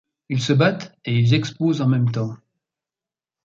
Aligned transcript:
Ils 0.29 0.41
se 0.41 0.51
battent 0.51 0.97
et 1.05 1.15
ils 1.15 1.35
exposent 1.35 1.83
en 1.83 1.87
même 1.87 2.09
temps. 2.09 2.35